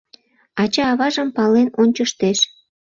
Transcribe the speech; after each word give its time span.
Ача-аважым 0.63 1.27
пален 1.35 1.67
ончыштеш... 1.81 2.39